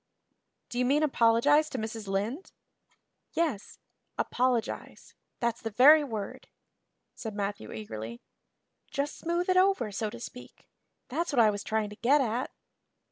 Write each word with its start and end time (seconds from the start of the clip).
"Do 0.69 0.79
you 0.79 0.85
mean 0.85 1.03
apologize 1.03 1.69
to 1.69 1.77
Mrs. 1.77 2.07
Lynde?" 2.07 2.51
"Yes 3.33 3.77
apologize 4.17 5.13
that's 5.39 5.61
the 5.61 5.69
very 5.69 6.03
word," 6.03 6.47
said 7.13 7.35
Matthew 7.35 7.71
eagerly. 7.71 8.19
"Just 8.89 9.15
smooth 9.15 9.47
it 9.47 9.57
over 9.57 9.91
so 9.91 10.09
to 10.09 10.19
speak. 10.19 10.67
That's 11.09 11.31
what 11.31 11.39
I 11.39 11.51
was 11.51 11.63
trying 11.63 11.91
to 11.91 11.95
get 11.97 12.19
at." 12.19 12.49